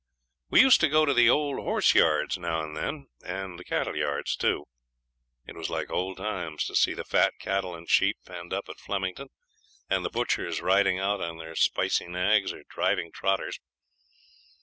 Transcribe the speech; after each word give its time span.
We 0.49 0.61
used 0.61 0.81
to 0.81 0.89
go 0.89 1.05
to 1.05 1.13
the 1.13 1.27
horse 1.27 1.93
yards 1.93 2.35
now 2.35 2.61
and 2.63 2.75
then, 2.75 3.05
and 3.23 3.59
the 3.59 3.63
cattle 3.63 3.95
yards 3.95 4.35
too. 4.35 4.65
It 5.45 5.55
was 5.55 5.69
like 5.69 5.91
old 5.91 6.17
times 6.17 6.65
to 6.65 6.75
see 6.75 6.95
the 6.95 7.03
fat 7.03 7.35
cattle 7.39 7.75
and 7.75 7.87
sheep 7.87 8.17
penned 8.25 8.51
up 8.51 8.67
at 8.67 8.79
Flemington, 8.79 9.27
and 9.91 10.03
the 10.03 10.09
butchers 10.09 10.59
riding 10.59 10.97
out 10.97 11.21
on 11.21 11.37
their 11.37 11.53
spicy 11.53 12.07
nags 12.07 12.51
or 12.51 12.63
driving 12.67 13.11
trotters. 13.11 13.59